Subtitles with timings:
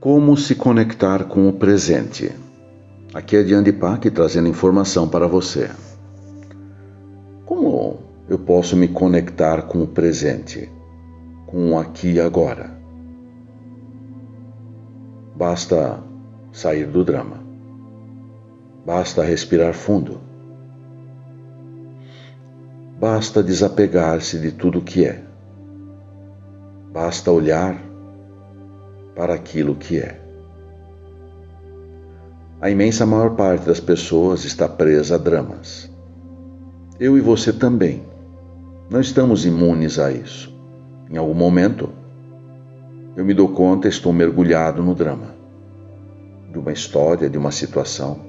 [0.00, 2.32] Como se conectar com o presente?
[3.12, 5.68] Aqui é Diane Pac trazendo informação para você.
[7.44, 10.72] Como eu posso me conectar com o presente,
[11.46, 12.70] com o aqui e agora?
[15.36, 16.02] Basta
[16.50, 17.36] sair do drama.
[18.86, 20.18] Basta respirar fundo.
[22.98, 25.22] Basta desapegar-se de tudo que é.
[26.90, 27.89] Basta olhar
[29.14, 30.20] para aquilo que é.
[32.60, 35.90] A imensa maior parte das pessoas está presa a dramas.
[36.98, 38.02] Eu e você também.
[38.90, 40.54] Não estamos imunes a isso.
[41.10, 41.90] Em algum momento,
[43.16, 45.40] eu me dou conta e estou mergulhado no drama
[46.50, 48.20] de uma história, de uma situação.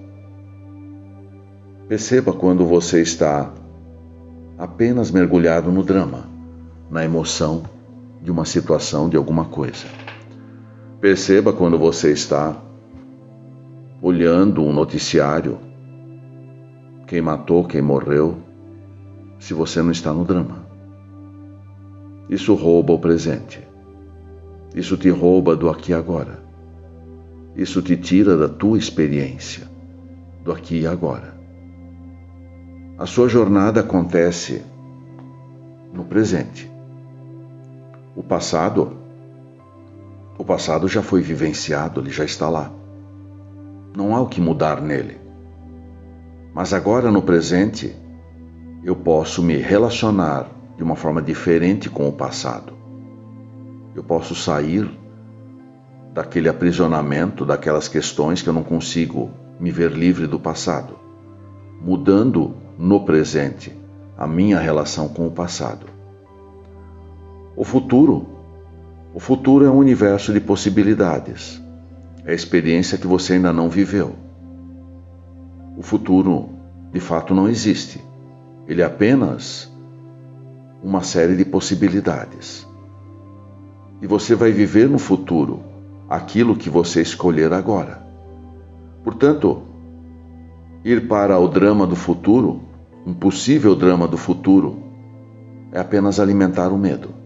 [1.87, 3.51] Perceba quando você está
[4.57, 6.29] apenas mergulhado no drama,
[6.89, 7.63] na emoção
[8.21, 9.87] de uma situação, de alguma coisa.
[11.01, 12.55] Perceba quando você está
[13.99, 15.57] olhando um noticiário,
[17.07, 18.37] quem matou, quem morreu,
[19.39, 20.63] se você não está no drama.
[22.29, 23.67] Isso rouba o presente.
[24.75, 26.43] Isso te rouba do aqui e agora.
[27.55, 29.67] Isso te tira da tua experiência,
[30.43, 31.35] do aqui e agora.
[32.99, 34.61] A sua jornada acontece
[35.91, 36.71] no presente.
[38.15, 39.00] O passado
[40.41, 42.71] o passado já foi vivenciado, ele já está lá.
[43.95, 45.19] Não há o que mudar nele.
[46.51, 47.95] Mas agora, no presente,
[48.83, 52.73] eu posso me relacionar de uma forma diferente com o passado.
[53.93, 54.89] Eu posso sair
[56.11, 60.97] daquele aprisionamento, daquelas questões que eu não consigo me ver livre do passado,
[61.79, 63.71] mudando no presente
[64.17, 65.85] a minha relação com o passado.
[67.55, 68.40] O futuro
[69.13, 71.61] o futuro é um universo de possibilidades.
[72.25, 74.15] É a experiência que você ainda não viveu.
[75.75, 76.49] O futuro,
[76.93, 78.01] de fato, não existe.
[78.67, 79.69] Ele é apenas
[80.81, 82.65] uma série de possibilidades.
[84.01, 85.61] E você vai viver no futuro
[86.09, 88.01] aquilo que você escolher agora.
[89.03, 89.63] Portanto,
[90.85, 92.61] ir para o drama do futuro,
[93.05, 94.81] um possível drama do futuro,
[95.71, 97.20] é apenas alimentar o medo.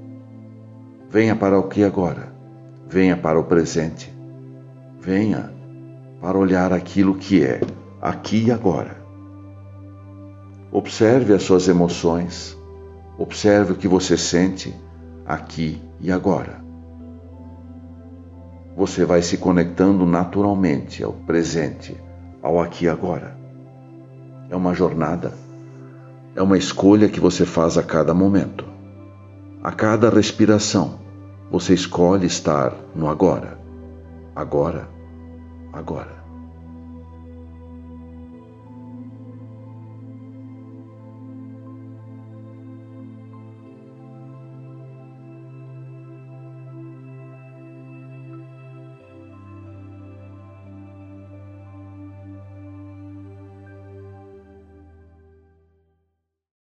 [1.16, 2.28] Venha para o que agora.
[2.90, 4.14] Venha para o presente.
[5.00, 5.50] Venha
[6.20, 7.62] para olhar aquilo que é
[8.02, 8.98] aqui e agora.
[10.74, 12.58] Observe as suas emoções.
[13.18, 14.76] Observe o que você sente
[15.26, 16.62] aqui e agora.
[18.76, 21.96] Você vai se conectando naturalmente ao presente,
[22.44, 23.38] ao aqui e agora.
[24.50, 25.32] É uma jornada,
[26.36, 28.66] é uma escolha que você faz a cada momento,
[29.64, 31.04] a cada respiração
[31.55, 33.57] você escolhe estar no agora.
[34.35, 34.89] Agora,
[35.71, 36.25] agora.